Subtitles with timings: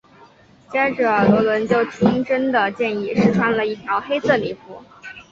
[0.71, 4.83] 接着萝伦就听珍的建议试穿了一件黑色礼服。